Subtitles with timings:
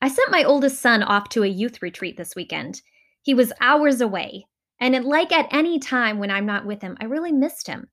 [0.00, 2.82] I sent my oldest son off to a youth retreat this weekend.
[3.22, 4.46] He was hours away,
[4.80, 7.88] and like at any time when I'm not with him, I really missed him.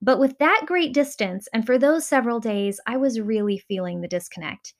[0.00, 4.08] But with that great distance, and for those several days, I was really feeling the
[4.08, 4.74] disconnect.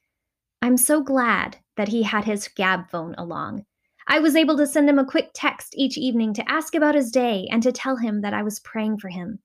[0.63, 3.65] I'm so glad that he had his Gabb phone along.
[4.07, 7.11] I was able to send him a quick text each evening to ask about his
[7.11, 9.39] day and to tell him that I was praying for him.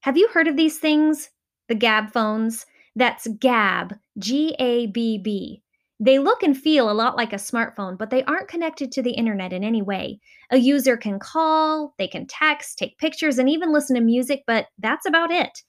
[0.00, 1.30] Have you heard of these things?
[1.68, 2.66] The Gabb phones?
[2.94, 5.62] That's Gabb, G A B B.
[6.00, 9.12] They look and feel a lot like a smartphone, but they aren't connected to the
[9.12, 10.20] internet in any way.
[10.50, 14.66] A user can call, they can text, take pictures, and even listen to music, but
[14.78, 15.62] that's about it.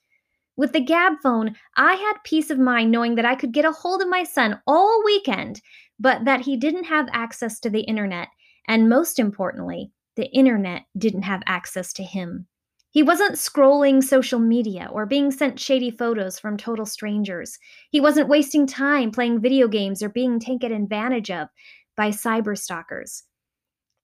[0.55, 3.71] With the Gabb phone, I had peace of mind knowing that I could get a
[3.71, 5.61] hold of my son all weekend,
[5.99, 8.27] but that he didn't have access to the internet.
[8.67, 12.45] And most importantly, the internet didn't have access to him.
[12.91, 17.59] He wasn't scrolling social media or being sent shady photos from total strangers.
[17.91, 21.49] He wasn't wasting time playing video games or being taken advantage of
[21.95, 23.23] by cyber stalkers.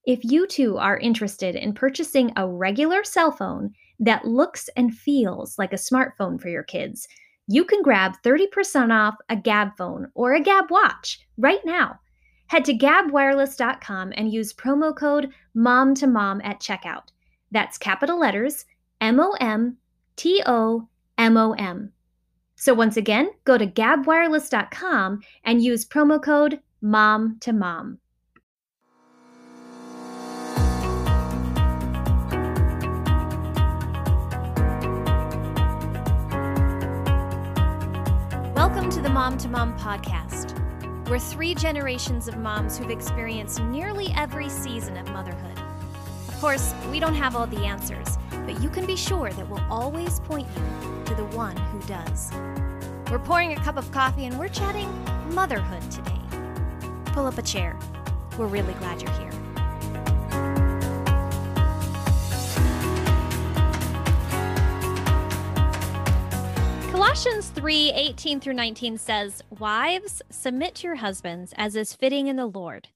[0.05, 5.57] If you too are interested in purchasing a regular cell phone that looks and feels
[5.57, 7.07] like a smartphone for your kids,
[7.47, 11.99] you can grab 30% off a Gabb phone or a Gabb watch right now.
[12.47, 17.07] Head to gabbwireless.com and use promo code MOM to MOM at checkout.
[17.51, 18.65] That's capital letters
[19.01, 19.77] M O M
[20.15, 21.91] T O M O M.
[22.55, 27.99] So once again, go to gabbwireless.com and use promo code MOM to MOM.
[38.55, 40.57] Welcome to the Mom to Mom podcast.
[41.09, 45.59] We're three generations of moms who've experienced nearly every season of motherhood.
[46.29, 49.65] Of course, we don't have all the answers but you can be sure that we'll
[49.69, 52.31] always point you to the one who does.
[53.11, 54.89] We're pouring a cup of coffee and we're chatting
[55.33, 56.19] motherhood today.
[57.07, 57.77] Pull up a chair.
[58.37, 59.31] We're really glad you're here.
[66.91, 72.35] Colossians 3 18 through 19 says, Wives, submit to your husbands as is fitting in
[72.35, 72.89] the Lord.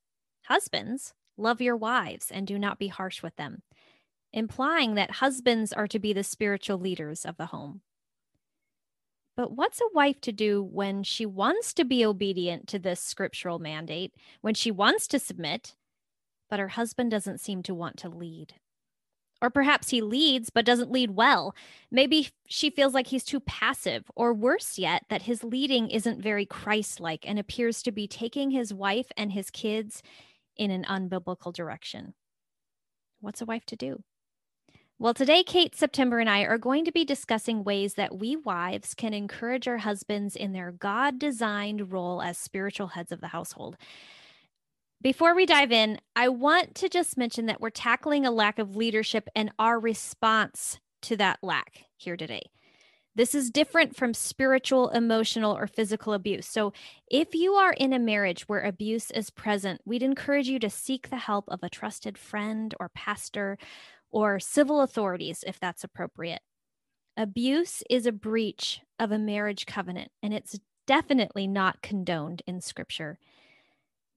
[0.46, 3.62] Husbands, love your wives and do not be harsh with them
[4.34, 7.82] implying that husbands are to be the spiritual leaders of the home.
[9.36, 13.58] But what's a wife to do when she wants to be obedient to this scriptural
[13.58, 15.76] mandate, when she wants to submit,
[16.50, 18.56] but her husband doesn't seem to want to lead?
[19.42, 21.56] Or perhaps he leads but doesn't lead well.
[21.90, 26.46] Maybe she feels like he's too passive, or worse yet, that his leading isn't very
[26.46, 30.04] Christ like and appears to be taking his wife and his kids
[30.58, 32.14] in an unbiblical direction.
[33.22, 34.04] What's a wife to do?
[35.02, 38.94] Well, today, Kate, September, and I are going to be discussing ways that we wives
[38.94, 43.78] can encourage our husbands in their God designed role as spiritual heads of the household.
[45.02, 48.76] Before we dive in, I want to just mention that we're tackling a lack of
[48.76, 52.52] leadership and our response to that lack here today.
[53.16, 56.46] This is different from spiritual, emotional, or physical abuse.
[56.46, 56.74] So,
[57.10, 61.10] if you are in a marriage where abuse is present, we'd encourage you to seek
[61.10, 63.58] the help of a trusted friend or pastor
[64.12, 66.42] or civil authorities if that's appropriate.
[67.18, 73.20] Abuse is a breach of a marriage covenant, and it's definitely not condoned in scripture.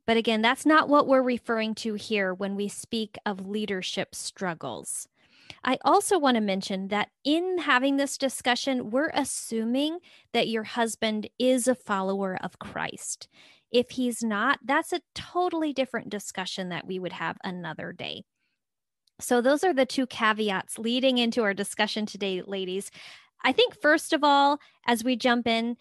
[0.06, 5.08] But again, that's not what we're referring to here when we speak of leadership struggles.
[5.64, 9.98] I also want to mention that in having this discussion, we're assuming
[10.32, 13.28] that your husband is a follower of Christ.
[13.70, 18.24] If he's not, that's a totally different discussion that we would have another day.
[19.20, 22.90] So, those are the two caveats leading into our discussion today, ladies.
[23.44, 25.76] I think, first of all, as we jump in,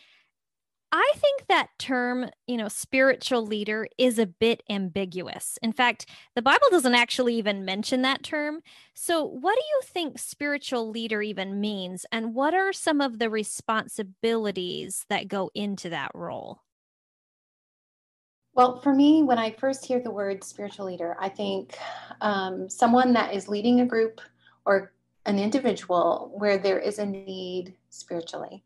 [0.93, 5.57] I think that term, you know, spiritual leader is a bit ambiguous.
[5.61, 6.05] In fact,
[6.35, 8.61] the Bible doesn't actually even mention that term.
[8.93, 12.05] So, what do you think spiritual leader even means?
[12.11, 16.59] And what are some of the responsibilities that go into that role?
[18.53, 21.77] Well, for me, when I first hear the word spiritual leader, I think
[22.19, 24.19] um, someone that is leading a group
[24.65, 24.91] or
[25.25, 28.63] an individual where there is a need spiritually.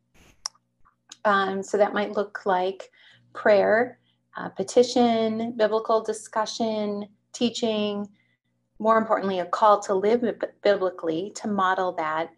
[1.24, 2.90] Um, so that might look like
[3.34, 4.00] prayer,
[4.38, 8.08] uh, petition, biblical discussion, teaching,
[8.80, 10.24] more importantly, a call to live
[10.64, 12.30] biblically, to model that.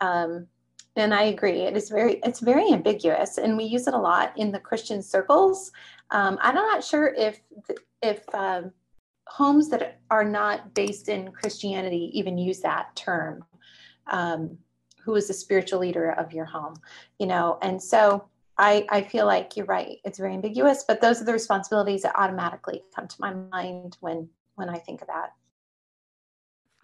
[0.00, 0.46] Um,
[0.96, 4.32] and I agree, it is very, it's very ambiguous, and we use it a lot
[4.36, 5.72] in the Christian circles
[6.10, 7.40] um, I'm not sure if
[8.02, 8.72] if um,
[9.26, 13.44] homes that are not based in Christianity even use that term.
[14.06, 14.58] Um,
[15.02, 16.76] who is the spiritual leader of your home?
[17.18, 18.24] You know, and so
[18.56, 19.98] I, I feel like you're right.
[20.04, 24.28] It's very ambiguous, but those are the responsibilities that automatically come to my mind when
[24.54, 25.32] when I think that.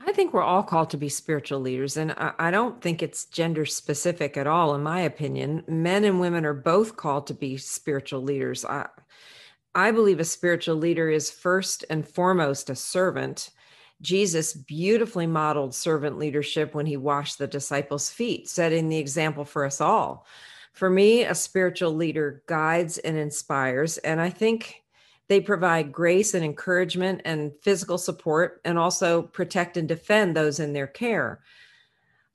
[0.02, 3.66] I think we're all called to be spiritual leaders, and I, don't think it's gender
[3.66, 5.62] specific at all, in my opinion.
[5.68, 8.64] Men and women are both called to be spiritual leaders.
[8.64, 8.88] I,
[9.74, 13.50] I believe a spiritual leader is first and foremost a servant.
[14.00, 19.66] Jesus beautifully modeled servant leadership when he washed the disciples' feet, setting the example for
[19.66, 20.26] us all.
[20.72, 24.79] For me, a spiritual leader guides and inspires, and I think
[25.30, 30.72] they provide grace and encouragement and physical support and also protect and defend those in
[30.72, 31.38] their care.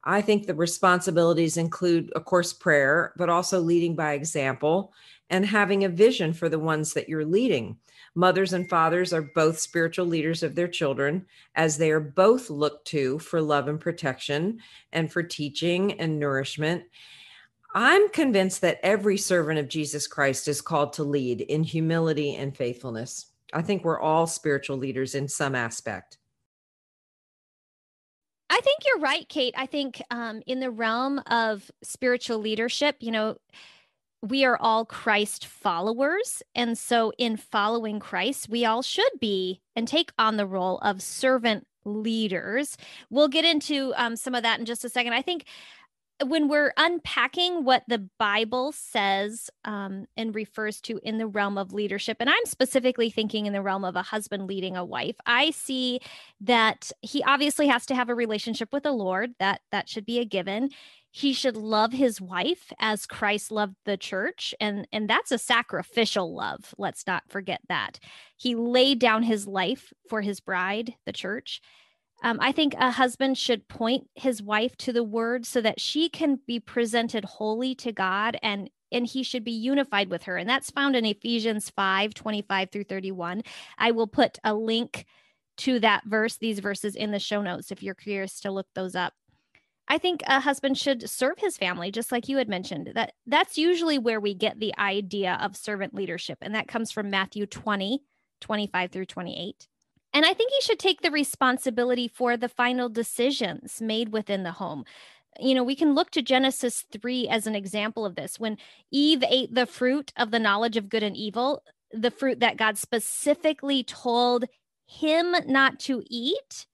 [0.06, 4.94] I think the responsibilities include, of course, prayer, but also leading by example
[5.30, 7.78] and having a vision for the ones that you're leading.
[8.16, 11.26] Mothers and fathers are both spiritual leaders of their children,
[11.56, 14.60] as they are both looked to for love and protection
[14.94, 16.86] and for teaching and nourishment.
[17.76, 22.56] I'm convinced that every servant of Jesus Christ is called to lead in humility and
[22.56, 23.26] faithfulness.
[23.54, 26.18] I think we're all spiritual leaders in some aspect.
[28.50, 29.54] I think you're right, Kate.
[29.58, 33.36] I think um, in the realm of spiritual leadership, you know,
[34.22, 36.42] we are all Christ followers.
[36.56, 41.02] And so, in following Christ, we all should be and take on the role of
[41.02, 42.78] servant leaders.
[43.10, 45.14] We'll get into um, some of that in just a second.
[45.14, 45.46] I think
[46.24, 51.74] when we're unpacking what the Bible says um, and refers to in the realm of
[51.74, 55.52] leadership, and I'm specifically thinking in the realm of a husband leading a wife, I
[55.52, 56.00] see
[56.42, 59.34] that he obviously has to have a relationship with the Lord.
[59.40, 60.70] That that should be a given
[61.16, 66.36] he should love his wife as Christ loved the church and and that's a sacrificial
[66.36, 68.00] love let's not forget that
[68.36, 71.62] he laid down his life for his bride the church
[72.24, 76.10] um, I think a husband should point his wife to the word so that she
[76.10, 80.38] can be presented wholly to God and and he should be unified with her.
[80.38, 83.42] And that's found in Ephesians 5 25 through 31.
[83.78, 85.06] I will put a link
[85.58, 88.96] to that verse, these verses in the show notes if you're curious to look those
[88.96, 89.14] up.
[89.88, 92.92] I think a husband should serve his family, just like you had mentioned.
[92.96, 97.12] That that's usually where we get the idea of servant leadership, and that comes from
[97.12, 98.02] Matthew 20,
[98.42, 99.68] 25 through 28.
[100.16, 104.54] And I think he should take the responsibility for the final decisions made within the
[104.54, 104.86] home.
[105.42, 108.40] You know, we can look to Genesis 3 as an example of this.
[108.40, 108.58] When
[108.92, 112.78] Eve ate the fruit of the knowledge of good and evil, the fruit that God
[112.78, 114.46] specifically told
[114.88, 116.66] him not to eat,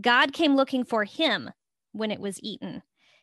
[0.00, 1.48] God came looking for him
[1.92, 2.82] when it was eaten.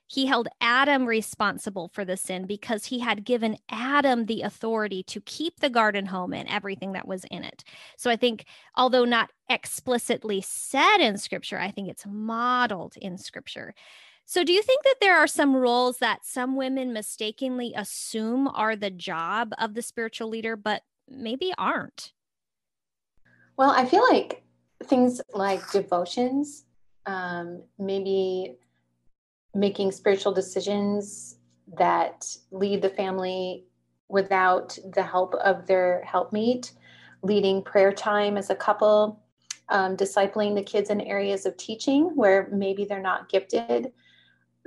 [0.10, 5.22] He held Adam responsible for the sin because he had given Adam the authority to
[5.22, 7.64] keep the garden home and everything that was in it.
[7.96, 8.46] So I think,
[8.76, 13.76] although not explicitly said in scripture, I think it's modeled in scripture.
[14.26, 18.76] So, do you think that there are some roles that some women mistakenly assume are
[18.76, 22.14] the job of the spiritual leader, but maybe aren't?
[23.58, 24.44] Well, I feel like
[24.84, 26.66] things like devotions
[27.06, 28.58] um, maybe
[29.54, 31.38] making spiritual decisions
[31.78, 33.66] that lead the family
[34.08, 36.72] without the help of their helpmeet,
[37.22, 39.22] leading prayer time as a couple,
[39.70, 43.92] um, discipling the kids in areas of teaching where maybe they're not gifted.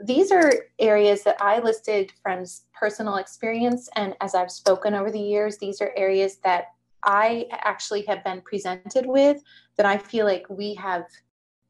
[0.04, 3.88] These are areas that I listed from personal experience.
[3.96, 6.66] And as I've spoken over the years, these are areas that
[7.04, 9.42] I actually have been presented with
[9.76, 11.04] that I feel like we have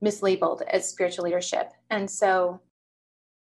[0.04, 1.72] mislabeled as spiritual leadership.
[1.90, 2.60] And so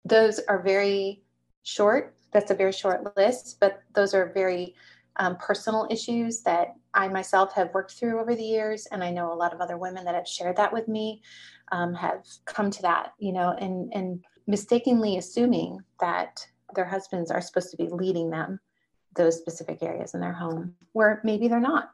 [0.05, 1.23] those are very
[1.63, 2.15] short.
[2.31, 4.75] That's a very short list, but those are very
[5.17, 8.87] um, personal issues that I myself have worked through over the years.
[8.91, 11.21] And I know a lot of other women that have shared that with me
[11.71, 17.41] um, have come to that, you know, and, and mistakenly assuming that their husbands are
[17.41, 18.59] supposed to be leading them
[19.15, 21.91] those specific areas in their home where maybe they're not.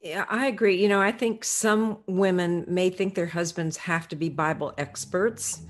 [0.00, 0.82] Yeah, I agree.
[0.82, 5.62] You know, I think some women may think their husbands have to be Bible experts.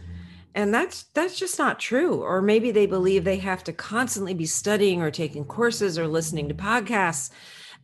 [0.55, 2.23] And that's that's just not true.
[2.23, 6.49] Or maybe they believe they have to constantly be studying or taking courses or listening
[6.49, 7.31] to podcasts.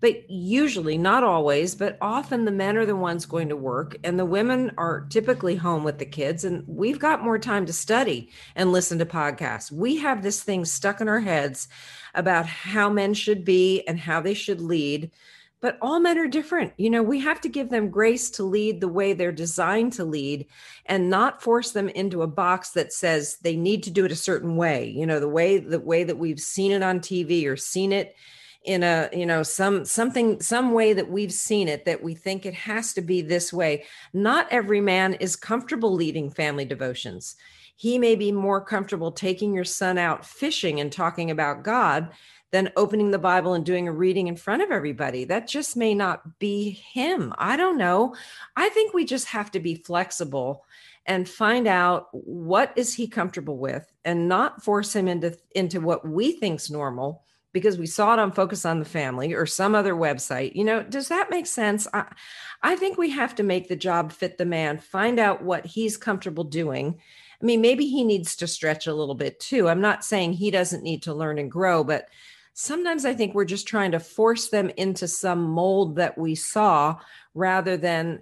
[0.01, 4.17] But usually, not always, but often the men are the ones going to work and
[4.17, 6.45] the women are typically home with the kids.
[6.45, 9.73] And we've got more time to study and listen to podcasts.
[9.73, 11.67] We have this thing stuck in our heads
[12.15, 15.11] about how men should be and how they should lead
[15.61, 16.73] but all men are different.
[16.77, 20.05] You know, we have to give them grace to lead the way they're designed to
[20.05, 20.47] lead
[20.87, 24.17] and not force them into a box that says they need to do it a
[24.17, 24.89] certain way.
[24.89, 28.15] You know, the way the way that we've seen it on TV or seen it
[28.65, 32.47] in a, you know, some something some way that we've seen it that we think
[32.47, 33.85] it has to be this way.
[34.13, 37.37] Not every man is comfortable leading family devotions
[37.79, 42.09] he may be more comfortable taking your son out fishing and talking about God
[42.51, 45.25] than opening the Bible and doing a reading in front of everybody.
[45.25, 47.35] That just may not be him.
[47.37, 48.15] I don't know.
[48.57, 50.65] I think we just have to be flexible
[51.09, 56.07] and find out what is he comfortable with and not force him into into what
[56.07, 59.95] we think's normal because we saw it on focus on the family or some other
[59.95, 62.05] website you know does that make sense i,
[62.63, 65.97] I think we have to make the job fit the man find out what he's
[65.97, 67.01] comfortable doing
[67.43, 70.51] i mean maybe he needs to stretch a little bit too i'm not saying he
[70.51, 72.09] doesn't need to learn and grow but
[72.61, 76.97] sometimes I think we're just trying to force them into some mold that we saw
[77.33, 78.21] rather than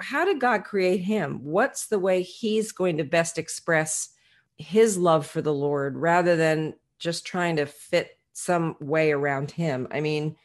[0.00, 1.40] how did God create him?
[1.42, 4.10] What's the way he's going to best express
[4.58, 9.88] his love for the Lord rather than just trying to fit some way around him?
[9.90, 10.36] I mean,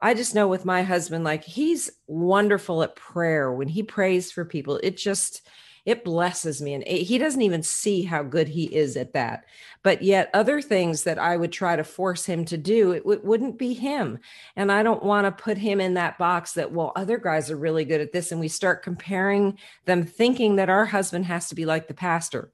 [0.00, 3.50] I just know with my husband, like he's wonderful at prayer.
[3.50, 5.44] When he prays for people, it just,
[5.84, 6.74] it blesses me.
[6.74, 9.44] And he doesn't even see how good he is at that.
[9.82, 13.20] But yet, other things that I would try to force him to do, it w-
[13.22, 14.18] wouldn't be him.
[14.56, 17.56] And I don't want to put him in that box that, well, other guys are
[17.56, 18.32] really good at this.
[18.32, 22.50] And we start comparing them, thinking that our husband has to be like the pastor.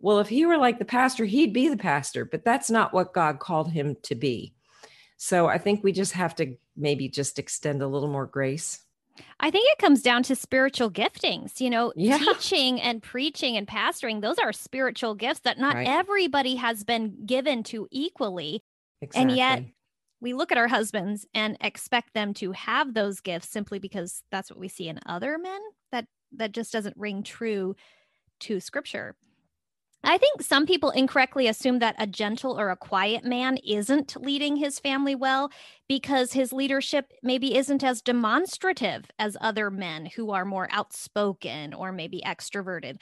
[0.00, 3.14] Well, if he were like the pastor, he'd be the pastor, but that's not what
[3.14, 4.52] God called him to be.
[5.16, 8.83] So I think we just have to maybe just extend a little more grace.
[9.40, 11.60] I think it comes down to spiritual giftings.
[11.60, 12.18] You know, Yeah.
[12.18, 15.86] teaching and preaching and pastoring, those are spiritual gifts that not Right.
[15.86, 18.62] everybody has been given to equally.
[19.00, 19.20] Exactly.
[19.22, 19.64] And yet,
[20.20, 24.50] we look at our husbands and expect them to have those gifts simply because that's
[24.50, 25.60] what we see in other men.
[25.92, 27.76] That that just doesn't ring true
[28.40, 29.14] to scripture.
[30.06, 34.56] I think some people incorrectly assume that a gentle or a quiet man isn't leading
[34.56, 35.50] his family well
[35.88, 41.90] because his leadership maybe isn't as demonstrative as other men who are more outspoken or
[41.90, 43.00] maybe extroverted.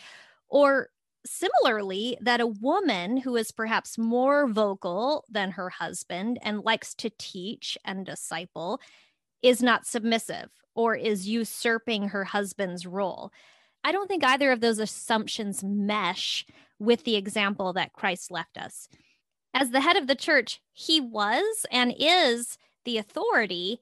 [0.48, 0.90] Or
[1.26, 7.10] similarly, that a woman who is perhaps more vocal than her husband and likes to
[7.18, 8.80] teach and disciple
[9.42, 13.32] is not submissive or is usurping her husband's role.
[13.84, 16.46] I don't think either of those assumptions mesh
[16.82, 18.88] with the example that Christ left us.
[19.54, 23.80] As the head of the church, he was and is the authority,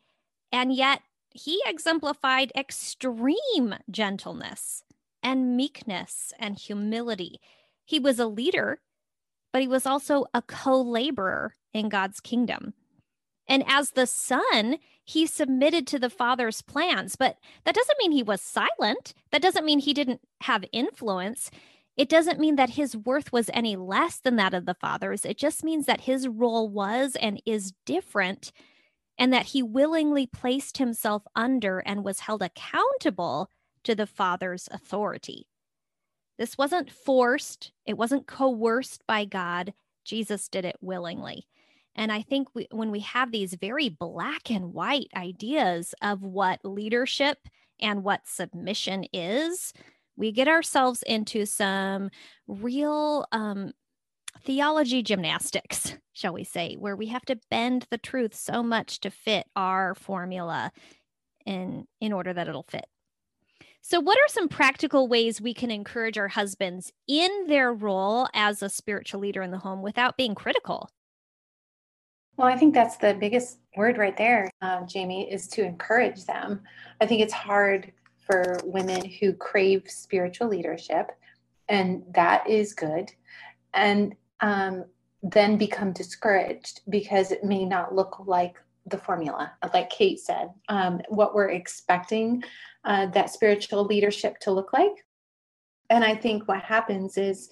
[0.52, 1.00] and yet
[1.32, 4.82] he exemplified extreme gentleness
[5.22, 7.40] and meekness and humility.
[7.84, 8.80] He was a leader,
[9.52, 12.74] but he was also a co laborer in God's kingdom.
[13.46, 18.22] And as the son, he submitted to the father's plans, but that doesn't mean he
[18.22, 19.12] was silent.
[19.32, 21.50] That doesn't mean he didn't have influence.
[22.00, 25.26] It doesn't mean that his worth was any less than that of the father's.
[25.26, 28.52] It just means that his role was and is different,
[29.18, 33.50] and that he willingly placed himself under and was held accountable
[33.84, 35.46] to the father's authority.
[36.38, 39.74] This wasn't forced, it wasn't coerced by God.
[40.02, 41.48] Jesus did it willingly.
[41.94, 46.64] And I think we, when we have these very black and white ideas of what
[46.64, 47.46] leadership
[47.78, 49.74] and what submission is,
[50.20, 52.10] we get ourselves into some
[52.46, 53.72] real um,
[54.44, 59.10] theology gymnastics, shall we say, where we have to bend the truth so much to
[59.10, 60.70] fit our formula
[61.46, 62.84] in in order that it'll fit.
[63.80, 68.62] So, what are some practical ways we can encourage our husbands in their role as
[68.62, 70.90] a spiritual leader in the home without being critical?
[72.36, 76.60] Well, I think that's the biggest word right there, uh, Jamie, is to encourage them.
[77.00, 77.92] I think it's hard
[78.30, 81.10] for women who crave spiritual leadership,
[81.68, 83.10] and that is good,
[83.74, 84.84] and um,
[85.22, 88.56] then become discouraged because it may not look like
[88.86, 92.42] the formula, like Kate said, um, what we're expecting
[92.84, 95.04] uh, that spiritual leadership to look like.
[95.90, 97.50] And I think what happens is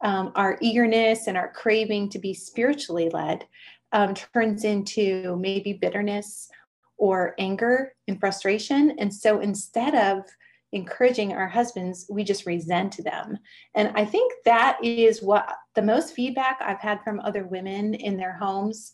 [0.00, 3.46] um, our eagerness and our craving to be spiritually led
[3.92, 6.48] um, turns into maybe bitterness
[6.96, 8.96] or anger and frustration.
[8.98, 10.24] And so instead of
[10.72, 13.38] encouraging our husbands, we just resent them.
[13.74, 18.16] And I think that is what the most feedback I've had from other women in
[18.16, 18.92] their homes.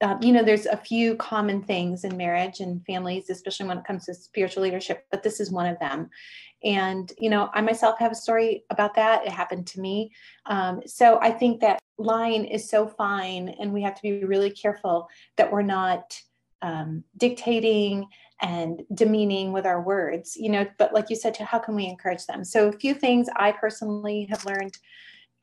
[0.00, 3.84] Um, you know, there's a few common things in marriage and families, especially when it
[3.84, 6.10] comes to spiritual leadership, but this is one of them.
[6.62, 9.24] And, you know, I myself have a story about that.
[9.24, 10.12] It happened to me.
[10.46, 14.50] Um, so I think that line is so fine, and we have to be really
[14.50, 16.20] careful that we're not
[16.62, 18.06] um, dictating
[18.40, 20.66] and demeaning with our words, you know.
[20.78, 22.44] But like you said, to how can we encourage them?
[22.44, 24.76] So, a few things I personally have learned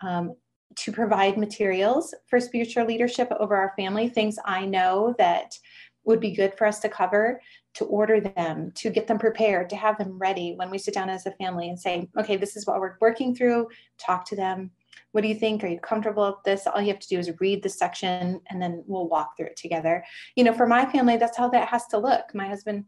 [0.01, 0.35] um,
[0.75, 5.57] to provide materials for spiritual leadership over our family, things I know that
[6.05, 7.41] would be good for us to cover,
[7.73, 11.09] to order them, to get them prepared, to have them ready when we sit down
[11.09, 13.67] as a family and say, okay, this is what we're working through,
[13.97, 14.71] talk to them.
[15.15, 15.63] What do you think?
[15.63, 16.67] Are you comfortable with this?
[16.67, 19.55] All you have to do is read the section and then we'll walk through it
[19.55, 20.03] together.
[20.35, 22.35] You know, for my family, that's how that has to look.
[22.35, 22.83] My husband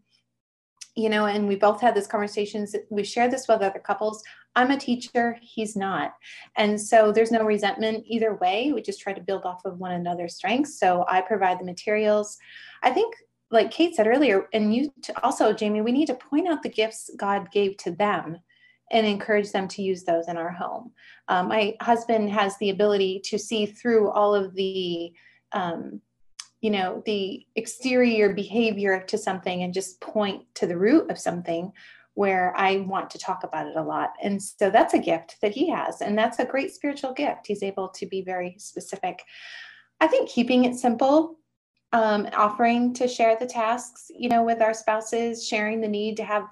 [0.94, 2.76] you know, and we both had this conversations.
[2.90, 4.24] We share this with other couples.
[4.56, 6.16] I'm a teacher, he's not.
[6.56, 8.72] And so there's no resentment either way.
[8.74, 10.80] We just try to build off of one another's strengths.
[10.80, 12.40] So I provide the materials.
[12.82, 13.14] I think,
[13.52, 14.92] like Kate said earlier, and you
[15.22, 18.40] also, Jamie, we need to point out the gifts God gave to them
[18.92, 20.92] and encourage them to use those in our home.
[21.28, 25.14] Um, my husband has the ability to see through all of the
[25.52, 26.02] um,
[26.62, 31.72] you know the exterior behavior to something and just point to the root of something
[32.18, 34.14] where I want to talk about it a lot.
[34.24, 36.02] And so that's a gift that he has.
[36.02, 37.46] And that's a great spiritual gift.
[37.46, 39.22] He's able to be very specific.
[40.02, 41.38] I think keeping it simple,
[41.94, 46.24] um, offering to share the tasks, you know, with our spouses, sharing the need to
[46.24, 46.46] have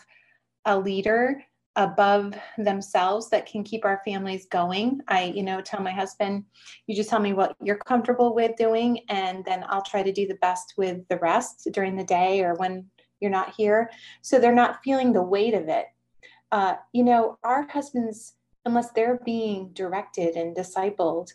[0.66, 1.44] a leader
[1.76, 5.02] above themselves that can keep our families going.
[5.08, 6.46] I, you know, tell my husband,
[6.88, 10.28] you just tell me what you're comfortable with doing, and then I'll try to do
[10.28, 12.86] the best with the rest during the day or when
[13.20, 13.90] you're not here.
[14.22, 15.88] So they're not feeling the weight of it.
[16.52, 18.34] Uh, you know, our husbands,
[18.66, 21.32] unless they're being directed and discipled,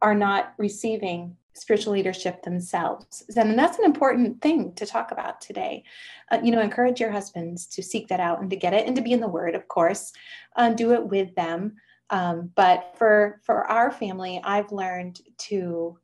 [0.00, 3.24] are not receiving spiritual leadership themselves.
[3.36, 5.84] And that's an important thing to talk about today.
[6.30, 8.96] Uh, you know, encourage your husbands to seek that out and to get it and
[8.96, 10.12] to be in the word, of course,
[10.56, 11.76] and uh, do it with them.
[12.10, 15.98] Um, but for for our family, I've learned to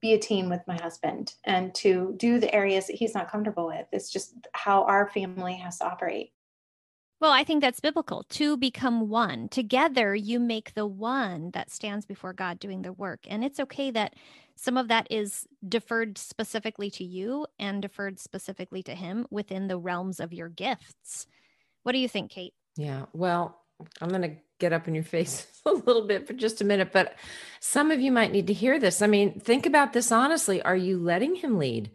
[0.00, 3.68] be a team with my husband and to do the areas that he's not comfortable
[3.68, 3.86] with.
[3.90, 6.33] It's just how our family has to operate.
[7.20, 9.48] Well, I think that's biblical to become one.
[9.48, 13.20] Together, you make the one that stands before God doing the work.
[13.28, 14.14] And it's okay that
[14.56, 19.78] some of that is deferred specifically to you and deferred specifically to Him within the
[19.78, 21.26] realms of your gifts.
[21.82, 22.54] What do you think, Kate?
[22.76, 23.06] Yeah.
[23.12, 23.60] Well,
[24.00, 26.92] I'm going to get up in your face a little bit for just a minute,
[26.92, 27.14] but
[27.60, 29.02] some of you might need to hear this.
[29.02, 30.62] I mean, think about this honestly.
[30.62, 31.90] Are you letting Him lead?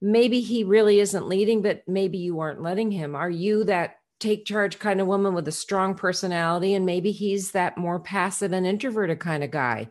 [0.00, 3.14] Maybe He really isn't leading, but maybe you aren't letting Him.
[3.14, 7.50] Are you that take charge kind of woman with a strong personality and maybe he's
[7.50, 9.88] that more passive and introverted kind of guy.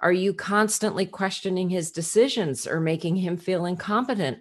[0.00, 4.38] Are you constantly questioning his decisions or making him feel incompetent?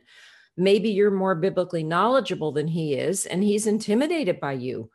[0.58, 4.90] Maybe you're more biblically knowledgeable than he is and he's intimidated by you.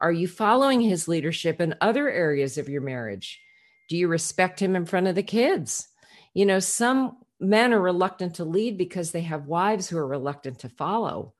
[0.00, 3.40] Are you following his leadership in other areas of your marriage?
[3.88, 5.88] Do you respect him in front of the kids?
[6.34, 10.58] You know some men are reluctant to lead because they have wives who are reluctant
[10.60, 11.34] to follow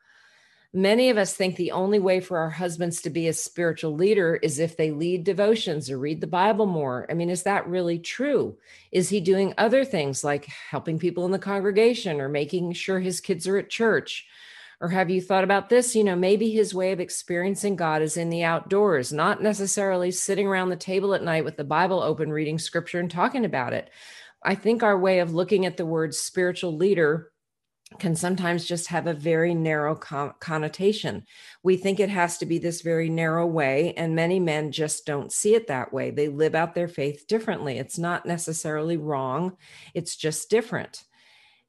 [0.77, 4.37] Many of us think the only way for our husbands to be a spiritual leader
[4.37, 7.07] is if they lead devotions or read the Bible more.
[7.09, 8.59] I mean, is that really true?
[8.93, 13.23] Is he doing other things like helping people in the congregation or making sure his
[13.23, 14.27] kids are at church?
[14.79, 15.97] Or have you thought about this?
[15.97, 20.47] You know, maybe his way of experiencing God is in the outdoors, not necessarily sitting
[20.47, 23.89] around the table at night with the Bible open, reading scripture and talking about it.
[24.45, 27.33] I think our way of looking at the word spiritual leader
[27.99, 31.25] can sometimes just have a very narrow con- connotation.
[31.63, 35.33] We think it has to be this very narrow way, and many men just don't
[35.33, 36.11] see it that way.
[36.11, 37.79] They live out their faith differently.
[37.79, 39.57] It's not necessarily wrong,
[39.95, 41.05] it's just different.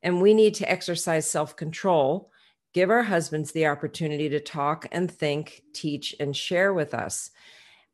[0.03, 2.32] And we need to exercise self control,
[2.73, 7.30] give our husbands the opportunity to talk and think, teach, and share with us.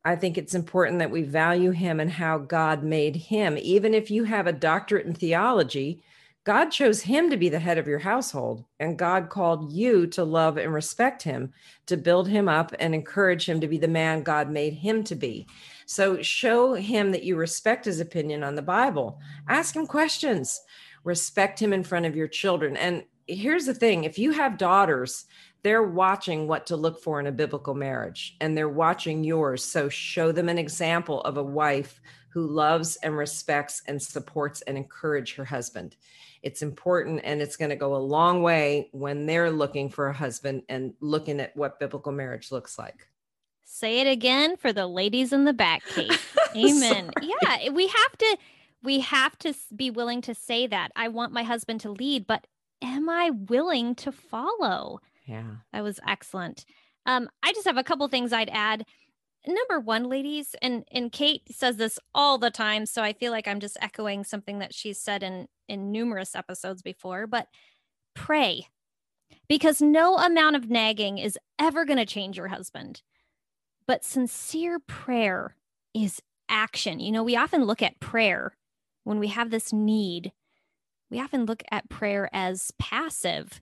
[0.04, 3.56] I think it's important that we value him and how God made him.
[3.58, 6.02] Even if you have a doctorate in theology,
[6.44, 10.24] God chose him to be the head of your household, and God called you to
[10.24, 11.54] love and respect him,
[11.86, 15.14] to build him up and encourage him to be the man God made him to
[15.14, 15.46] be.
[15.86, 19.18] So show him that you respect his opinion on the Bible.
[19.48, 20.60] Ask him questions.
[21.02, 22.76] Respect him in front of your children.
[22.76, 25.24] And here's the thing if you have daughters,
[25.62, 29.64] they're watching what to look for in a biblical marriage, and they're watching yours.
[29.64, 34.76] So show them an example of a wife who loves and respects and supports and
[34.76, 35.96] encourage her husband
[36.44, 40.12] it's important and it's going to go a long way when they're looking for a
[40.12, 43.08] husband and looking at what biblical marriage looks like.
[43.64, 46.12] Say it again for the ladies in the back, Kate.
[46.56, 47.10] Amen.
[47.22, 48.36] yeah, we have to
[48.82, 50.90] we have to be willing to say that.
[50.94, 52.46] I want my husband to lead, but
[52.82, 55.00] am I willing to follow?
[55.24, 55.44] Yeah.
[55.72, 56.66] That was excellent.
[57.06, 58.84] Um, I just have a couple things I'd add
[59.46, 63.46] number one ladies and and kate says this all the time so i feel like
[63.46, 67.46] i'm just echoing something that she's said in in numerous episodes before but
[68.14, 68.66] pray
[69.48, 73.02] because no amount of nagging is ever going to change your husband
[73.86, 75.56] but sincere prayer
[75.92, 77.00] is action.
[77.00, 78.56] You know we often look at prayer
[79.04, 80.32] when we have this need.
[81.10, 83.60] We often look at prayer as passive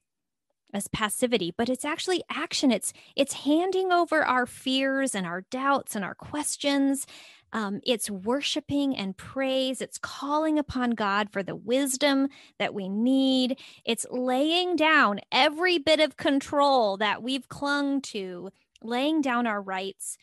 [0.72, 5.94] as passivity but it's actually action it's it's handing over our fears and our doubts
[5.94, 7.06] and our questions
[7.52, 9.82] um, it's worshiping and praise.
[9.82, 13.58] It's calling upon God for the wisdom that we need.
[13.84, 18.50] It's laying down every bit of control that we've clung to,
[18.82, 20.16] laying down our rights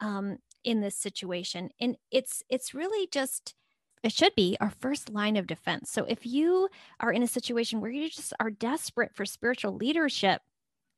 [0.00, 1.70] um, in this situation.
[1.80, 3.54] And it's it's really just
[4.02, 5.90] it should be our first line of defense.
[5.90, 6.68] So if you
[7.00, 10.42] are in a situation where you just are desperate for spiritual leadership,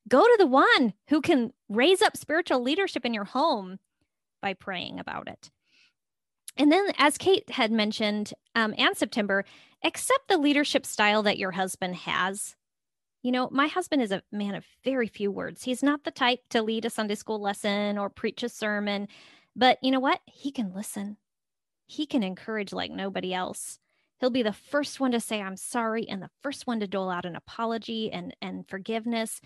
[0.08, 3.78] go to the one who can raise up spiritual leadership in your home
[4.40, 5.50] by praying about it.
[6.56, 9.44] And then, as Kate had mentioned, um, and September,
[9.84, 12.56] accept the leadership style that your husband has.
[13.22, 15.62] You know, my husband is a man of very few words.
[15.62, 19.08] He's not the type to lead a Sunday school lesson or preach a sermon,
[19.54, 20.20] but you know what?
[20.26, 21.16] He can listen.
[21.88, 23.80] He can encourage like nobody else.
[24.20, 27.10] He'll be the first one to say, I'm sorry, and the first one to dole
[27.10, 29.40] out an apology and, and forgiveness.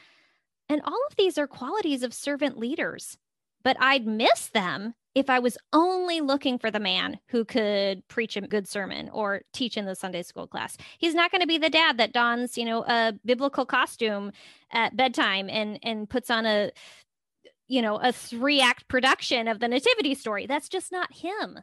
[0.68, 3.16] And all of these are qualities of servant leaders,
[3.62, 8.36] but I'd miss them if I was only looking for the man who could preach
[8.36, 11.58] a good sermon or teach in the Sunday school class, he's not going to be
[11.58, 14.32] the dad that dons, you know, a biblical costume
[14.70, 16.70] at bedtime and and puts on a
[17.68, 20.46] you know, a three act production of the nativity story.
[20.46, 21.60] That's just not him.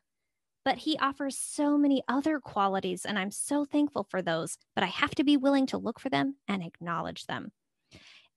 [0.65, 4.87] But he offers so many other qualities and I'm so thankful for those, but I
[4.87, 7.51] have to be willing to look for them and acknowledge them.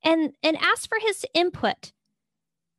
[0.04, 1.92] And and ask for his input.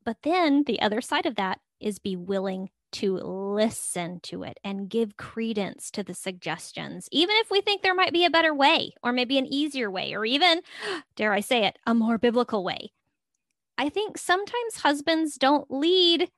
[0.04, 4.88] But then the other side of that is be willing to listen to it and
[4.90, 8.94] give credence to the suggestions, even if we think there might be a better way,
[9.02, 10.62] or maybe an easier way, or even,
[11.16, 12.92] dare I say it, a more biblical way.
[13.78, 16.30] I think sometimes husbands don't lead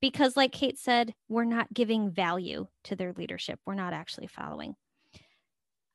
[0.00, 3.60] because, like Kate said, we're not giving value to their leadership.
[3.66, 4.76] We're not actually following.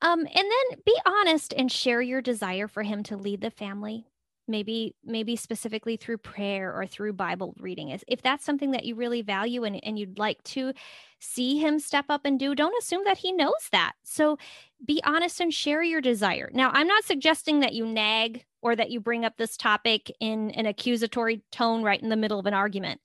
[0.02, 4.08] Um, and then be honest and share your desire for him to lead the family
[4.48, 9.22] maybe maybe specifically through prayer or through bible reading if that's something that you really
[9.22, 10.74] value and, and you'd like to
[11.20, 14.38] see him step up and do don't assume that he knows that so
[14.86, 18.92] be honest and share your desire now i'm not suggesting that you nag or that
[18.92, 22.54] you bring up this topic in an accusatory tone right in the middle of an
[22.54, 23.00] argument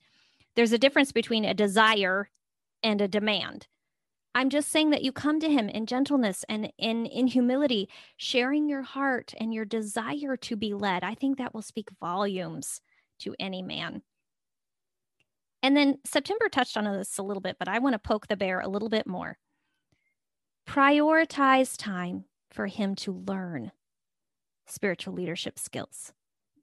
[0.57, 2.31] there's a difference between a desire
[2.83, 3.69] and a demand
[4.37, 7.89] I'm just saying that you come to him in gentleness and in in humility,
[8.19, 11.03] sharing your heart and your desire to be led.
[11.03, 12.83] I think that will speak volumes
[13.21, 14.03] to any man.
[15.63, 18.37] And then September touched on this a little bit, but I want to poke the
[18.37, 19.39] bear a little bit more.
[20.69, 23.73] Prioritize time for him to learn
[24.67, 26.13] spiritual leadership skills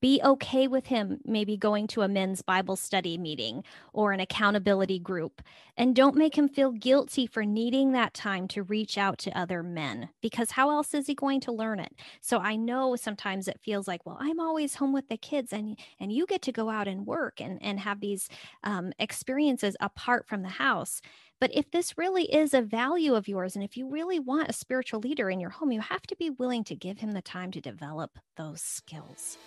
[0.04, 3.64] be okay with him maybe going to a men's Bible study meeting
[3.94, 5.42] or an accountability group.
[5.78, 9.64] And don't make him feel guilty for needing that time to reach out to other
[9.64, 11.94] men because how else is he going to learn it?
[12.20, 15.80] So I know sometimes it feels like, well, I'm always home with the kids and
[16.02, 18.28] and you get to go out and work and, and have these
[18.66, 21.02] um, experiences apart from the house.
[21.40, 24.54] But if this really is a value of yours, and if you really want a
[24.54, 27.52] spiritual leader in your home, you have to be willing to give him the time
[27.52, 29.38] to develop those skills.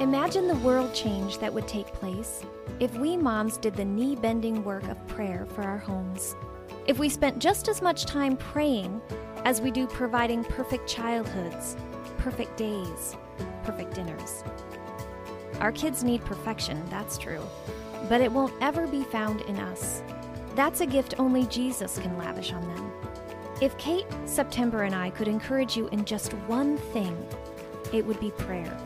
[0.00, 2.44] Imagine the world change that would take place
[2.78, 6.36] if we moms did the knee bending work of prayer for our homes.
[6.86, 9.00] If we spent just as much time praying
[9.44, 11.76] as we do providing perfect childhoods,
[12.18, 13.16] perfect days,
[13.64, 14.44] perfect dinners.
[15.58, 17.42] Our kids need perfection, that's true,
[18.08, 20.02] but it won't ever be found in us.
[20.54, 22.92] That's a gift only Jesus can lavish on them.
[23.60, 27.16] If Kate, September, and I could encourage you in just one thing,
[27.92, 28.76] it would be prayer.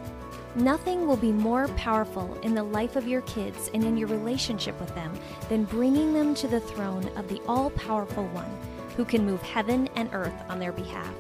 [0.57, 4.79] Nothing will be more powerful in the life of your kids and in your relationship
[4.79, 5.13] with them
[5.49, 8.51] than bringing them to the throne of the all powerful one
[8.97, 11.13] who can move heaven and earth on their behalf.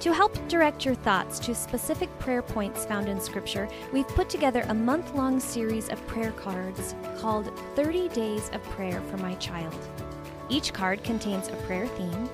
[0.00, 4.64] To help direct your thoughts to specific prayer points found in Scripture, we've put together
[4.68, 9.76] a month long series of prayer cards called 30 Days of Prayer for My Child.
[10.48, 12.30] Each card contains a prayer theme,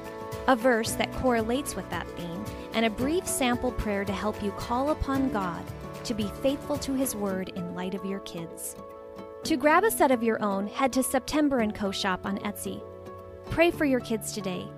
[0.46, 4.52] a verse that correlates with that theme, and a brief sample prayer to help you
[4.52, 5.64] call upon God
[6.04, 8.76] to be faithful to His Word in light of your kids.
[9.42, 11.90] To grab a set of your own, head to September & Co.
[11.90, 12.80] shop on Etsy.
[13.50, 14.68] Pray for your kids today,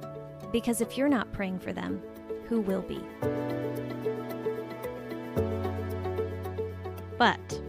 [0.52, 2.02] because if you're not praying for them,
[2.48, 3.00] who will be.
[7.18, 7.60] But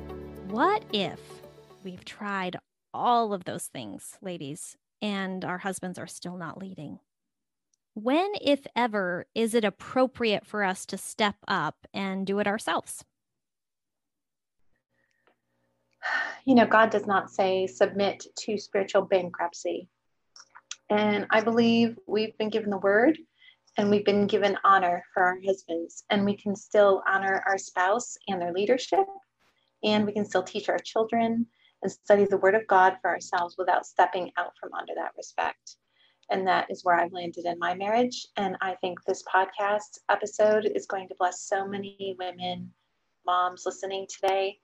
[0.48, 1.20] what if
[1.84, 2.58] we've tried
[2.94, 7.00] all of those things, ladies, and our husbands are still not leading?
[7.94, 13.04] When, if ever, is it appropriate for us to step up and do it ourselves?
[16.46, 19.88] you know, God does not say submit to spiritual bankruptcy.
[20.90, 23.18] And I believe we've been given the word
[23.80, 28.18] and we've been given honor for our husbands, and we can still honor our spouse
[28.28, 29.06] and their leadership,
[29.86, 31.46] and we can still teach our children
[31.82, 35.78] and study the word of God for ourselves without stepping out from under that respect.
[36.30, 38.28] And that is where I've landed in my marriage.
[38.36, 42.74] And I think this podcast episode is going to bless so many women,
[43.26, 44.60] moms listening today.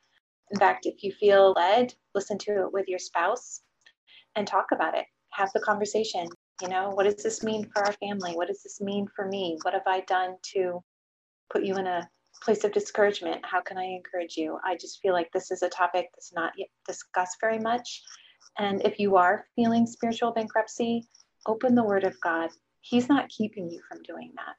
[0.51, 3.61] In fact, if you feel led, listen to it with your spouse
[4.35, 5.05] and talk about it.
[5.29, 6.27] Have the conversation.
[6.61, 8.33] You know, what does this mean for our family?
[8.33, 9.57] What does this mean for me?
[9.63, 10.81] What have I done to
[11.51, 12.07] put you in a
[12.41, 13.45] place of discouragement?
[13.45, 14.57] How can I encourage you?
[14.63, 18.01] I just feel like this is a topic that's not yet discussed very much.
[18.57, 21.07] And if you are feeling spiritual bankruptcy,
[21.45, 22.49] open the Word of God.
[22.79, 24.55] He's not keeping you from doing that.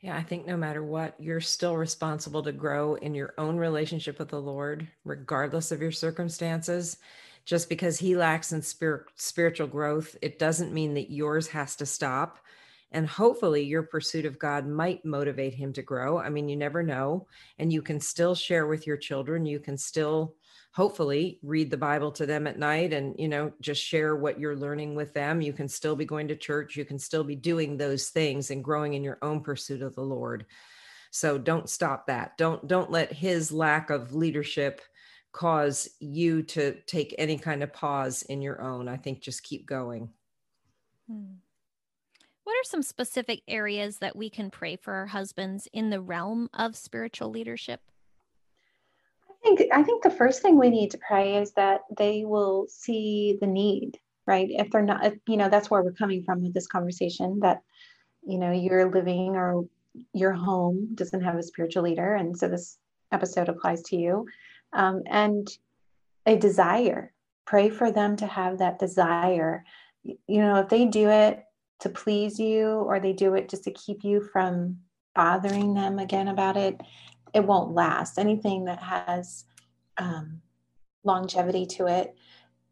[0.00, 4.18] Yeah, I think no matter what, you're still responsible to grow in your own relationship
[4.18, 6.96] with the Lord, regardless of your circumstances.
[7.44, 11.86] Just because he lacks in spirit, spiritual growth, it doesn't mean that yours has to
[11.86, 12.38] stop.
[12.92, 16.18] And hopefully, your pursuit of God might motivate him to grow.
[16.18, 17.26] I mean, you never know.
[17.58, 19.46] And you can still share with your children.
[19.46, 20.34] You can still
[20.72, 24.56] hopefully read the bible to them at night and you know just share what you're
[24.56, 27.76] learning with them you can still be going to church you can still be doing
[27.76, 30.46] those things and growing in your own pursuit of the lord
[31.10, 34.80] so don't stop that don't don't let his lack of leadership
[35.32, 39.66] cause you to take any kind of pause in your own i think just keep
[39.66, 40.10] going
[41.08, 41.34] hmm.
[42.44, 46.48] what are some specific areas that we can pray for our husbands in the realm
[46.54, 47.80] of spiritual leadership
[49.42, 52.66] I think I think the first thing we need to pray is that they will
[52.68, 54.48] see the need, right?
[54.50, 57.40] If they're not, you know, that's where we're coming from with this conversation.
[57.40, 57.62] That
[58.26, 59.64] you know, you're living or
[60.12, 62.76] your home doesn't have a spiritual leader, and so this
[63.12, 64.26] episode applies to you.
[64.72, 65.48] Um, and
[66.26, 67.12] a desire,
[67.46, 69.64] pray for them to have that desire.
[70.04, 71.44] You know, if they do it
[71.80, 74.78] to please you, or they do it just to keep you from
[75.14, 76.80] bothering them again about it
[77.34, 78.18] it won't last.
[78.18, 79.44] Anything that has
[79.98, 80.40] um,
[81.04, 82.14] longevity to it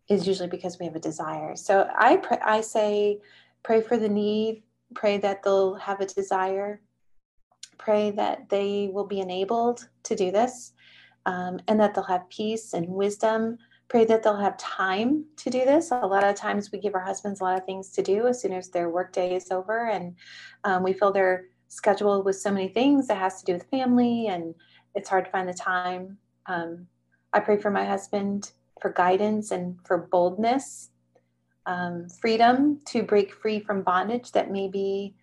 [0.08, 1.54] is usually because we have a desire.
[1.56, 3.20] So I I say,
[3.62, 4.62] pray for the need.
[4.94, 6.80] Pray that they'll have a desire.
[7.76, 10.72] Pray that they will be enabled to do this,
[11.28, 13.58] um, and that they'll have peace and wisdom.
[13.88, 15.90] Pray that they'll have time to do this.
[15.90, 18.40] A lot of times we give our husbands a lot of things to do as
[18.40, 20.14] soon as their workday is over, and
[20.64, 24.26] um, we fill their schedule with so many things that has to do with family
[24.28, 24.54] and
[24.94, 26.86] it's hard to find the time um,
[27.32, 30.90] i pray for my husband for guidance and for boldness
[31.66, 35.14] um, freedom to break free from bondage that maybe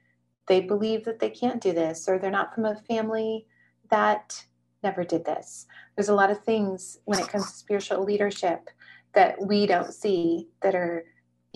[0.48, 3.48] they believe that they can't do this or they're not from a family
[3.90, 4.46] that
[4.86, 8.70] never did this there's a lot of things when it comes to spiritual leadership
[9.14, 11.06] that we don't see that are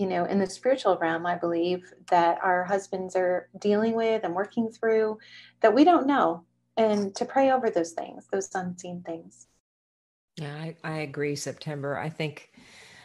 [0.00, 4.34] you know, in the spiritual realm, I believe that our husbands are dealing with and
[4.34, 5.18] working through
[5.60, 6.44] that we don't know,
[6.78, 9.46] and to pray over those things, those unseen things.
[10.38, 11.98] Yeah, I, I agree, September.
[11.98, 12.50] I think,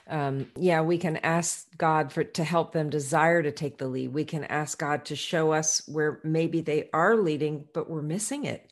[0.07, 4.13] um, yeah, we can ask God for to help them desire to take the lead.
[4.13, 8.45] We can ask God to show us where maybe they are leading, but we're missing
[8.45, 8.71] it.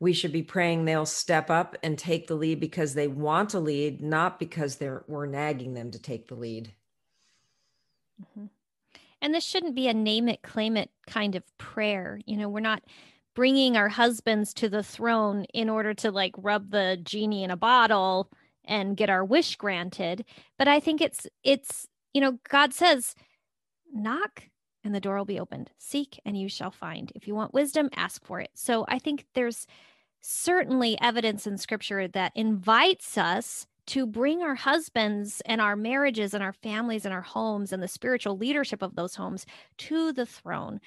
[0.00, 3.60] We should be praying they'll step up and take the lead because they want to
[3.60, 6.72] lead, not because they're we're nagging them to take the lead.
[8.20, 8.46] Mm-hmm.
[9.22, 12.20] And this shouldn't be a name it, claim it kind of prayer.
[12.24, 12.82] You know, we're not
[13.34, 17.56] bringing our husbands to the throne in order to like rub the genie in a
[17.56, 18.30] bottle
[18.64, 20.24] and get our wish granted.
[20.58, 23.14] But I think it's, it's, you know, God says,
[23.92, 24.44] knock
[24.84, 25.70] and the door will be opened.
[25.78, 27.12] Seek and you shall find.
[27.14, 28.50] If you want wisdom, ask for it.
[28.54, 29.66] So I think there's
[30.20, 36.44] certainly evidence in scripture that invites us to bring our husbands and our marriages and
[36.44, 39.46] our families and our homes and the spiritual leadership of those homes
[39.78, 40.80] to the throne.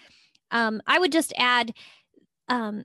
[0.51, 1.73] Um, I would just add,
[2.47, 2.83] um,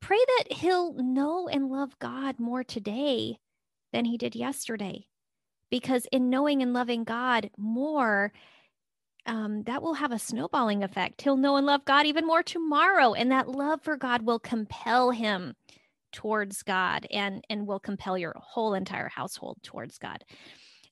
[0.00, 3.36] pray that he'll know and love God more today
[3.92, 5.06] than he did yesterday.
[5.70, 8.32] Because in knowing and loving God more,
[9.26, 11.22] um, that will have a snowballing effect.
[11.22, 15.10] He'll know and love God even more tomorrow, and that love for God will compel
[15.10, 15.54] him
[16.12, 20.24] towards God and and will compel your whole entire household towards God.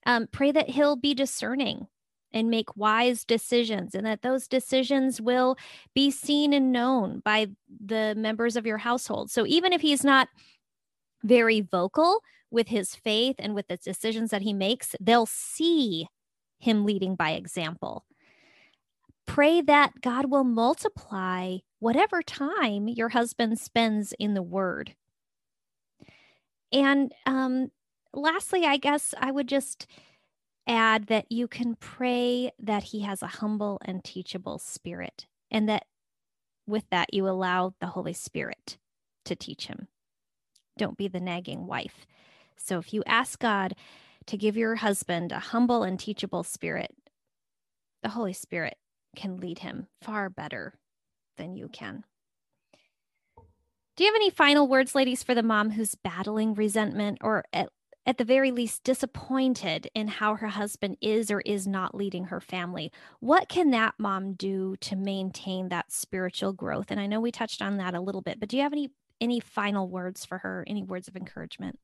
[0.07, 1.87] Um, pray that He'll be discerning
[2.33, 5.57] and make wise decisions, and that those decisions will
[5.95, 7.49] be seen and known by
[7.85, 9.31] the members of your household.
[9.31, 10.29] So even if He's not
[11.23, 16.07] very vocal with his faith and with the decisions that he makes, they'll see
[16.59, 18.05] him leading by example.
[19.31, 24.95] Pray that God will multiply whatever time your husband spends in the word
[26.73, 27.71] and um,
[28.13, 29.87] lastly, I guess I would just
[30.67, 35.85] add that you can pray that he has a humble and teachable spirit, and that
[36.67, 38.79] with that, you allow the Holy Spirit
[39.25, 39.89] to teach him.
[40.79, 42.07] Don't be the nagging wife.
[42.57, 43.75] So if you ask God
[44.27, 46.95] to give your husband a humble and teachable spirit,
[48.03, 48.77] the Holy Spirit
[49.17, 50.75] can lead him far better
[51.37, 52.05] than you can.
[53.97, 57.69] Do you have any final words, ladies, for the mom who's battling resentment or at,
[58.07, 62.41] at the very least disappointed in how her husband is or is not leading her
[62.41, 62.93] family?
[63.19, 66.87] What can that mom do to maintain that spiritual growth?
[66.91, 68.91] And I know we touched on that a little bit, but do you have any
[69.21, 71.79] any final words for her, any words of encouragement?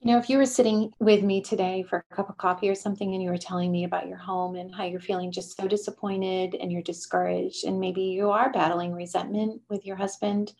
[0.00, 2.74] You know, if you were sitting with me today for a cup of coffee or
[2.74, 5.66] something and you were telling me about your home and how you're feeling just so
[5.66, 10.52] disappointed and you're discouraged, and maybe you are battling resentment with your husband,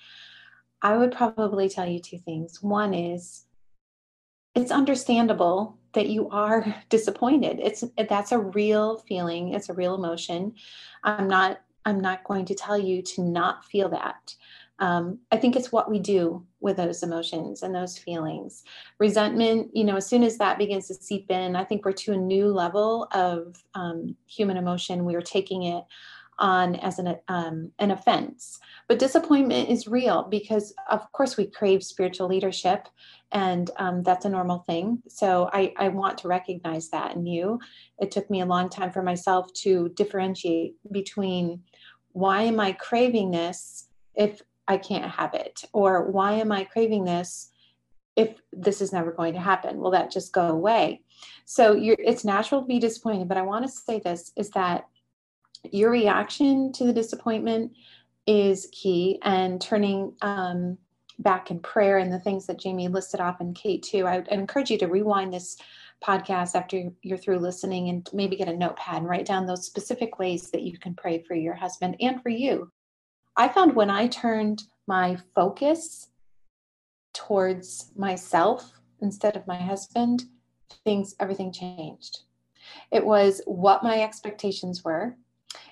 [0.81, 2.63] I would probably tell you two things.
[2.63, 3.45] One is
[4.55, 7.61] it's understandable that you are disappointed.
[7.61, 10.55] It's that's a real feeling, it's a real emotion.
[11.05, 14.35] I'm not I'm not going to tell you to not feel that
[14.79, 18.63] um, I think it's what we do with those emotions and those feelings.
[18.99, 22.13] Resentment, you know, as soon as that begins to seep in, I think we're to
[22.13, 25.05] a new level of um, human emotion.
[25.05, 25.85] We are taking it
[26.39, 28.59] on as an um, an offense.
[28.89, 32.89] But disappointment is real because, of course, we crave spiritual leadership,
[33.33, 35.03] and um, that's a normal thing.
[35.09, 37.59] So I, I want to recognize that in you.
[37.99, 41.63] It took me a long time for myself to differentiate between
[42.13, 45.65] why am I craving this if I can't have it?
[45.73, 47.51] Or why am I craving this
[48.17, 49.79] if this is never going to happen?
[49.79, 51.03] Will that just go away?
[51.45, 54.87] So it's natural to be disappointed, but I want to say this is that
[55.71, 57.73] your reaction to the disappointment
[58.27, 60.79] is key and turning um,
[61.19, 64.07] back in prayer and the things that Jamie listed off in Kate too.
[64.07, 65.57] I would encourage you to rewind this
[66.05, 70.19] podcast after you're through listening and maybe get a notepad and write down those specific
[70.19, 72.71] ways that you can pray for your husband and for you
[73.37, 76.09] I found when I turned my focus
[77.13, 80.25] towards myself instead of my husband,
[80.85, 82.21] things, everything changed.
[82.91, 85.17] It was what my expectations were.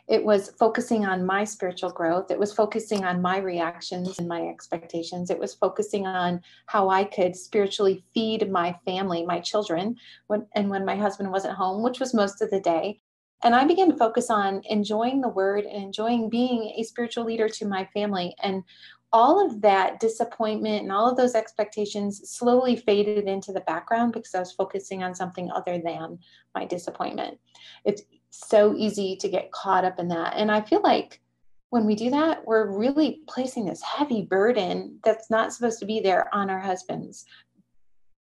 [0.07, 2.31] It was focusing on my spiritual growth.
[2.31, 5.31] It was focusing on my reactions and my expectations.
[5.31, 9.97] It was focusing on how I could spiritually feed my family, my children,
[10.27, 13.01] when, and when my husband wasn't home, which was most of the day.
[13.45, 17.49] And I began to focus on enjoying the word and enjoying being a spiritual leader
[17.51, 18.35] to my family.
[18.43, 18.65] And
[19.13, 24.35] all of that disappointment and all of those expectations slowly faded into the background because
[24.35, 26.19] I was focusing on something other than
[26.55, 27.39] my disappointment.
[27.85, 30.35] It's so easy to get caught up in that.
[30.37, 31.21] And I feel like
[31.69, 36.01] when we do that, we're really placing this heavy burden that's not supposed to be
[36.01, 37.27] there on our husbands.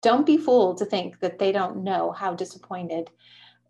[0.00, 3.10] Don't be fooled to think that they don't know how disappointed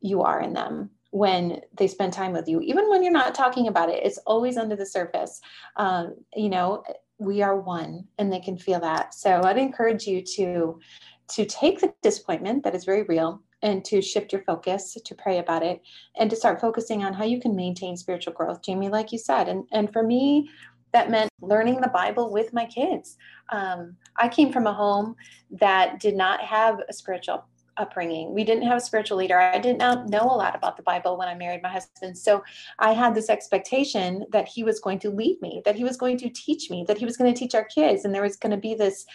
[0.01, 3.69] you are in them when they spend time with you even when you're not talking
[3.69, 5.41] about it it's always under the surface.
[5.77, 6.83] Um, you know
[7.19, 9.15] we are one and they can feel that.
[9.15, 10.81] So i'd encourage you to
[11.29, 15.39] to take the disappointment that is very real and to shift your focus to pray
[15.39, 15.81] about it
[16.17, 19.49] and to start focusing on how you can maintain spiritual growth jamie like you said.
[19.49, 20.51] And and for me
[20.93, 23.19] that meant learning the bible with my kids.
[23.51, 25.15] Um, i came from a home
[25.51, 27.45] that did not have a spiritual
[27.77, 28.35] upbringing.
[28.35, 29.39] We didn't have a spiritual leader.
[29.39, 32.17] I did not know a lot about the Bible when I married my husband.
[32.17, 32.43] So
[32.79, 36.19] I had this expectation that he was going to lead me, that he was going
[36.19, 38.51] to teach me, that he was going to teach our kids, and there was going
[38.51, 39.07] to be this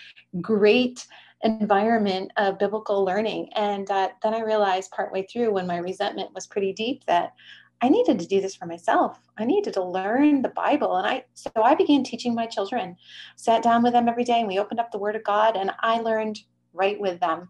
[0.41, 1.05] great
[1.43, 3.49] environment of biblical learning.
[3.55, 7.33] And uh, then I realized partway through when my resentment was pretty deep that
[7.81, 9.19] I needed to do this for myself.
[9.37, 10.97] I needed to learn the Bible.
[10.97, 12.97] And I so I began teaching my children,
[13.35, 15.71] sat down with them every day and we opened up the word of God and
[15.81, 16.39] I learned
[16.73, 17.49] right with them.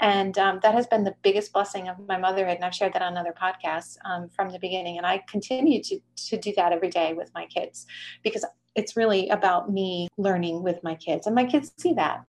[0.00, 2.56] And um, that has been the biggest blessing of my motherhood.
[2.56, 4.96] And I've shared that on other podcasts um, from the beginning.
[4.96, 7.86] And I continue to, to do that every day with my kids
[8.22, 8.44] because
[8.76, 11.26] it's really about me learning with my kids.
[11.26, 12.24] And my kids see that.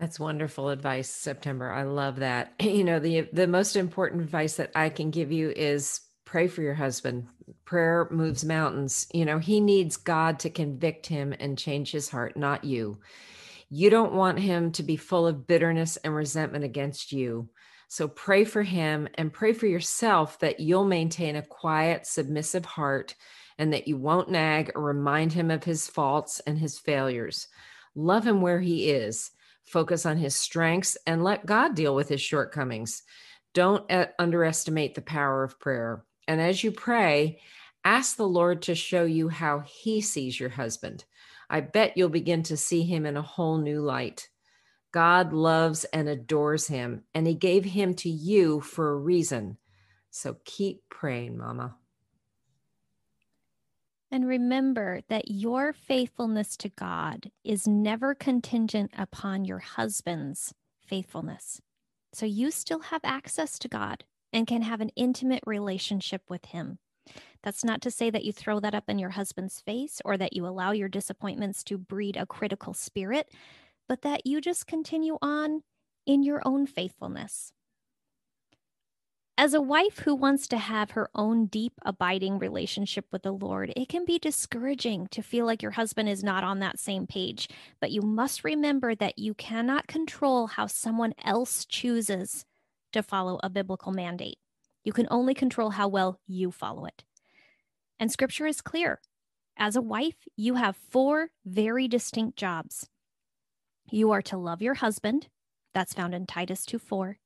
[0.00, 1.70] That's wonderful advice, September.
[1.70, 2.54] I love that.
[2.60, 6.62] You know, the the most important advice that I can give you is pray for
[6.62, 7.26] your husband.
[7.64, 9.06] Prayer moves mountains.
[9.12, 12.98] You know, he needs God to convict him and change his heart, not you.
[13.70, 17.48] You don't want him to be full of bitterness and resentment against you.
[17.88, 23.14] So pray for him and pray for yourself that you'll maintain a quiet, submissive heart
[23.58, 27.46] and that you won't nag or remind him of his faults and his failures.
[27.94, 29.30] Love him where he is.
[29.64, 33.02] Focus on his strengths and let God deal with his shortcomings.
[33.54, 36.04] Don't uh, underestimate the power of prayer.
[36.26, 37.40] And as you pray,
[37.84, 41.04] ask the Lord to show you how he sees your husband.
[41.50, 44.28] I bet you'll begin to see him in a whole new light.
[44.92, 49.58] God loves and adores him, and he gave him to you for a reason.
[50.10, 51.76] So keep praying, Mama.
[54.12, 60.54] And remember that your faithfulness to God is never contingent upon your husband's
[60.86, 61.60] faithfulness.
[62.12, 66.78] So you still have access to God and can have an intimate relationship with Him.
[67.42, 70.34] That's not to say that you throw that up in your husband's face or that
[70.34, 73.30] you allow your disappointments to breed a critical spirit,
[73.88, 75.62] but that you just continue on
[76.06, 77.52] in your own faithfulness.
[79.38, 83.72] As a wife who wants to have her own deep, abiding relationship with the Lord,
[83.74, 87.48] it can be discouraging to feel like your husband is not on that same page.
[87.80, 92.44] But you must remember that you cannot control how someone else chooses
[92.92, 94.36] to follow a biblical mandate.
[94.84, 97.02] You can only control how well you follow it.
[98.00, 99.00] And scripture is clear.
[99.58, 102.88] As a wife, you have four very distinct jobs.
[103.90, 105.28] You are to love your husband,
[105.74, 107.18] that's found in Titus 2 4.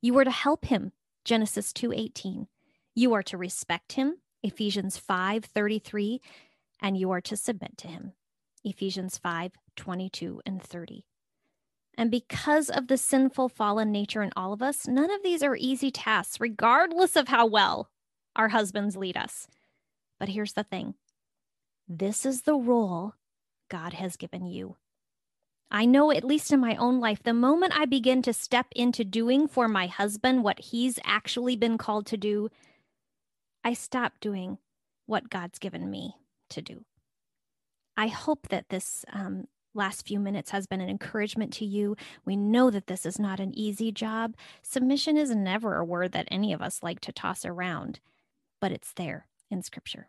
[0.00, 0.92] You are to help him
[1.24, 2.48] Genesis 2:18.
[2.94, 6.20] You are to respect him, Ephesians 5:33,
[6.80, 8.14] and you are to submit to him,
[8.64, 11.04] Ephesians 5:22 and 30.
[11.94, 15.56] And because of the sinful fallen nature in all of us, none of these are
[15.56, 17.90] easy tasks, regardless of how well
[18.34, 19.46] our husbands lead us.
[20.22, 20.94] But here's the thing
[21.88, 23.14] this is the role
[23.68, 24.76] God has given you.
[25.68, 29.02] I know, at least in my own life, the moment I begin to step into
[29.02, 32.50] doing for my husband what he's actually been called to do,
[33.64, 34.58] I stop doing
[35.06, 36.14] what God's given me
[36.50, 36.84] to do.
[37.96, 41.96] I hope that this um, last few minutes has been an encouragement to you.
[42.24, 44.36] We know that this is not an easy job.
[44.62, 47.98] Submission is never a word that any of us like to toss around,
[48.60, 50.08] but it's there in Scripture.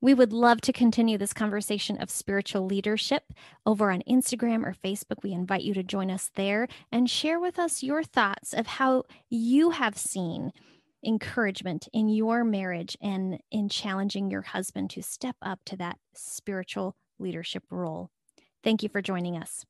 [0.00, 3.32] We would love to continue this conversation of spiritual leadership
[3.64, 5.22] over on Instagram or Facebook.
[5.22, 9.04] We invite you to join us there and share with us your thoughts of how
[9.30, 10.52] you have seen
[11.04, 16.96] encouragement in your marriage and in challenging your husband to step up to that spiritual
[17.18, 18.10] leadership role.
[18.62, 19.64] Thank you for joining us.